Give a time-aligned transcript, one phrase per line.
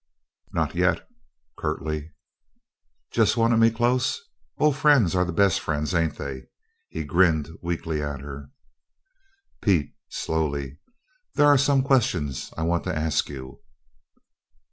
[0.51, 1.07] "Not yet,"
[1.59, 2.09] curtly.
[3.11, 4.19] "Jest wanted me close?
[4.57, 6.47] Ol' friends are the best friends ain't they?"
[6.89, 8.49] He grinned weakly at her.
[9.61, 10.79] "Pete," slowly,
[11.35, 13.59] "there are some questions I want to ask you."